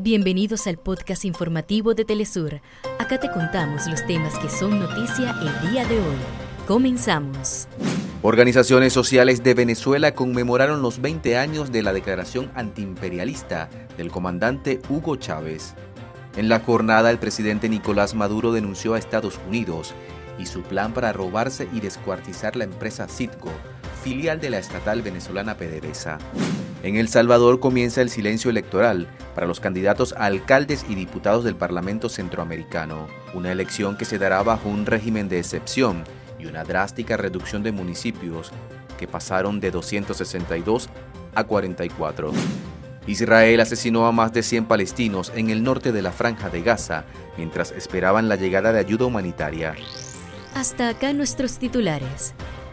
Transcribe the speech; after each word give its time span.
Bienvenidos 0.00 0.68
al 0.68 0.78
podcast 0.78 1.24
informativo 1.24 1.92
de 1.92 2.04
Telesur. 2.04 2.60
Acá 3.00 3.18
te 3.18 3.28
contamos 3.32 3.88
los 3.88 4.06
temas 4.06 4.38
que 4.38 4.48
son 4.48 4.78
noticia 4.78 5.34
el 5.42 5.70
día 5.72 5.84
de 5.86 5.96
hoy. 5.96 6.16
Comenzamos. 6.68 7.66
Organizaciones 8.22 8.92
sociales 8.92 9.42
de 9.42 9.54
Venezuela 9.54 10.14
conmemoraron 10.14 10.82
los 10.82 11.00
20 11.00 11.36
años 11.36 11.72
de 11.72 11.82
la 11.82 11.92
declaración 11.92 12.48
antiimperialista 12.54 13.68
del 13.96 14.12
comandante 14.12 14.80
Hugo 14.88 15.16
Chávez. 15.16 15.74
En 16.36 16.48
la 16.48 16.60
jornada, 16.60 17.10
el 17.10 17.18
presidente 17.18 17.68
Nicolás 17.68 18.14
Maduro 18.14 18.52
denunció 18.52 18.94
a 18.94 18.98
Estados 18.98 19.40
Unidos 19.48 19.94
y 20.38 20.46
su 20.46 20.62
plan 20.62 20.94
para 20.94 21.12
robarse 21.12 21.68
y 21.72 21.80
descuartizar 21.80 22.54
la 22.54 22.62
empresa 22.62 23.08
Citgo, 23.08 23.50
filial 24.04 24.40
de 24.40 24.50
la 24.50 24.58
estatal 24.58 25.02
venezolana 25.02 25.56
PDVSA. 25.56 26.18
En 26.82 26.96
El 26.96 27.08
Salvador 27.08 27.58
comienza 27.58 28.02
el 28.02 28.08
silencio 28.08 28.50
electoral 28.50 29.08
para 29.34 29.48
los 29.48 29.58
candidatos 29.58 30.14
a 30.16 30.26
alcaldes 30.26 30.86
y 30.88 30.94
diputados 30.94 31.42
del 31.42 31.56
Parlamento 31.56 32.08
Centroamericano, 32.08 33.08
una 33.34 33.50
elección 33.50 33.96
que 33.96 34.04
se 34.04 34.18
dará 34.18 34.42
bajo 34.44 34.68
un 34.68 34.86
régimen 34.86 35.28
de 35.28 35.40
excepción 35.40 36.04
y 36.38 36.46
una 36.46 36.62
drástica 36.62 37.16
reducción 37.16 37.64
de 37.64 37.72
municipios 37.72 38.52
que 38.96 39.08
pasaron 39.08 39.58
de 39.58 39.72
262 39.72 40.88
a 41.34 41.44
44. 41.44 42.32
Israel 43.08 43.60
asesinó 43.60 44.06
a 44.06 44.12
más 44.12 44.32
de 44.32 44.42
100 44.44 44.66
palestinos 44.66 45.32
en 45.34 45.50
el 45.50 45.64
norte 45.64 45.90
de 45.90 46.02
la 46.02 46.12
franja 46.12 46.48
de 46.48 46.62
Gaza 46.62 47.04
mientras 47.36 47.72
esperaban 47.72 48.28
la 48.28 48.36
llegada 48.36 48.72
de 48.72 48.78
ayuda 48.78 49.06
humanitaria. 49.06 49.74
Hasta 50.54 50.90
acá 50.90 51.12
nuestros 51.12 51.58
titulares. 51.58 52.34